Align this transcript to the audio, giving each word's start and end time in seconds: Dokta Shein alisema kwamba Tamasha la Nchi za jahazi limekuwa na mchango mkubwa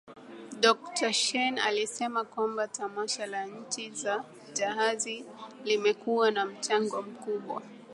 Dokta 0.59 1.13
Shein 1.13 1.59
alisema 1.59 2.23
kwamba 2.23 2.67
Tamasha 2.67 3.25
la 3.25 3.45
Nchi 3.45 3.89
za 3.89 4.25
jahazi 4.53 5.25
limekuwa 5.65 6.31
na 6.31 6.45
mchango 6.45 7.01
mkubwa 7.01 7.61